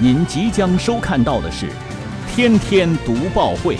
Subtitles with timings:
[0.00, 1.66] 您即将收看到的是
[2.32, 3.74] 《天天读报会》。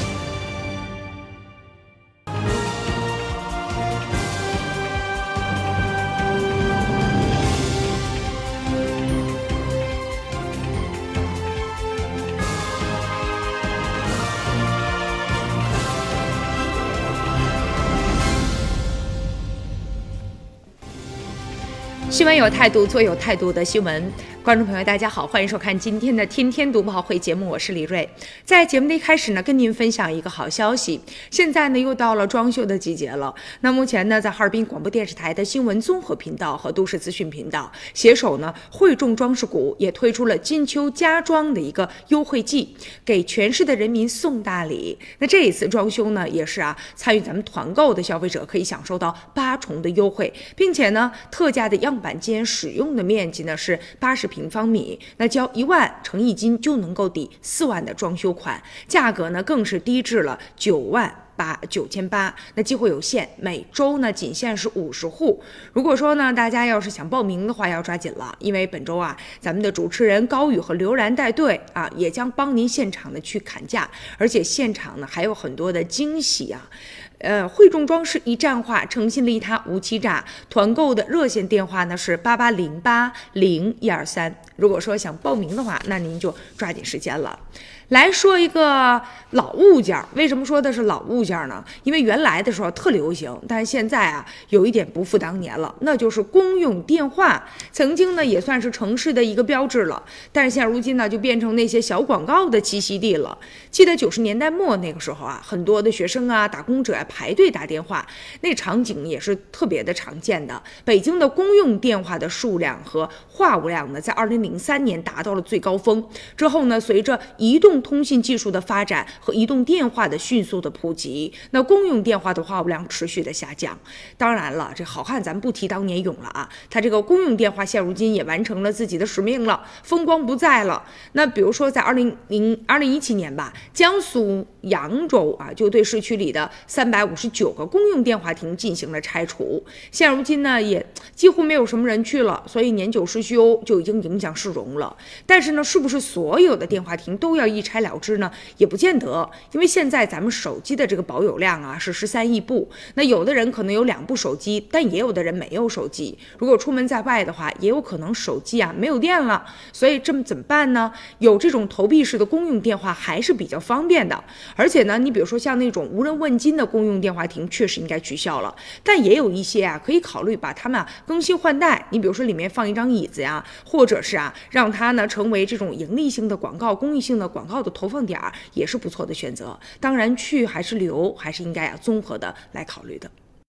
[22.10, 24.02] 新闻有态度，做有态度的新闻。
[24.48, 28.08] 观众朋友，大家好，欢迎收看今天的《天天读报会》节目，我是李瑞。
[28.46, 30.98] 在节目的一开始呢，跟您分享一个好消息。
[31.30, 33.34] 现在呢，又到了装修的季节了。
[33.60, 44.98] 那目前呢，在哈尔滨广播电视台的新闻综合频道和都市资讯频道携手呢，汇众装饰股也推出了金秋家装的一个优惠季，给全市的人民送大礼。
[45.18, 54.37] 那这一次装修呢，也是啊，参与咱们团购的消费者可以享受到八重的优惠，并且呢，特价的样板间使用的面积呢是八十平。
[54.38, 62.32] 平方米，那交一万乘一金就能够抵四万的装修款，价格呢更是低至了九万八九千八。
[62.54, 65.42] 那机会有限，每周呢仅限是五十户。
[65.72, 76.70] 如果说呢大家要是想报名的话，要抓紧了，因为本周啊咱们的主持人高宇和刘然带队啊，也将帮您现场的去砍价，而且现场呢还有很多的惊喜啊。
[77.18, 80.24] 呃，汇众装饰一站化，诚信利他无欺诈。
[80.48, 84.34] 团购的热线电话呢是八八零八零一二三。
[84.56, 87.38] 如果说想报名的话，那您就抓紧时间了。
[87.88, 89.00] 来说一个
[89.30, 91.64] 老物件儿，为什么说的是老物件儿呢？
[91.84, 97.48] 因为原来的时候特流行，但是现在啊有一点不复当年了，那就是公用电话。
[97.72, 103.36] 曾经呢也算是城市的一个标志了，但是现如今呢就变成那些小广告的栖息地了。
[103.70, 108.06] 记得九十年代末那个时候啊，很多的学生啊、打工者啊排队打电话，
[108.42, 110.62] 那场景也是特别的常见的。
[110.84, 116.06] 北京的公用电话的数量和话务量呢，在二零零三年达到了最高峰。
[116.36, 123.78] 之后呢，随着移动通信技术的发展和移动电话的迅速的普及，那公用电话的话务量持续的下降。
[124.16, 130.82] 当然了，这好汉咱不提当年勇了啊，他这个公用电话现如今也完成了自己的使命了，风光不再了。
[131.12, 140.84] 那比如说在二零零二零一七年吧，江苏扬州啊就对市区里的三百五十九个公用电话亭进行了拆除，现如今呢也
[141.14, 144.96] 几乎没有什么人去了，所以年久失修就已经影响市容了。
[145.26, 148.30] 但是呢，是不是所有的电话亭都要一拆了之呢？
[148.56, 156.16] 也不见得，因为现在咱们手机的这个保有量啊是十三亿部，那有的人可能有两部手机，但也有的人没有手机。
[156.38, 160.90] 如果出门在外的话，也有可能手机啊没有电了，所以这么怎么办呢？
[161.18, 164.24] 有这种投币式的公用电话还是比较方便的，
[164.56, 171.86] 而且呢，你比如说像那种无人问津的公用电话亭，确实应该取消了，但也有一些啊可以考虑把它们啊更新换代。
[171.90, 179.58] 你比如说里面放一张椅子呀，或者是啊让它呢成为这种盈利性的广告、公益性的广告的投放点儿，也是不错的选择。
[179.80, 183.10] 当然，去还是留，还是应该啊综合的来考虑的。